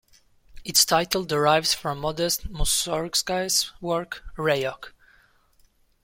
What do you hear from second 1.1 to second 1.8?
derives